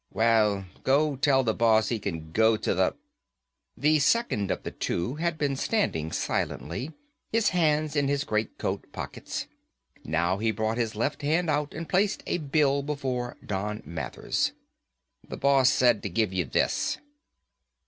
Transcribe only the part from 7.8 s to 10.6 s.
in his great coat pockets. Now he